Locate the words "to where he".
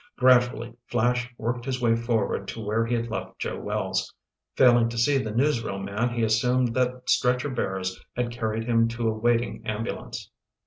2.47-2.95